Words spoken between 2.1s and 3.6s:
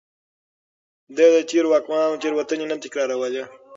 تېروتنې نه تکرارولې.